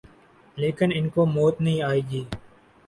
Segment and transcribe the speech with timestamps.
[0.57, 2.23] لیکن ان کوموت نہیں آئے گی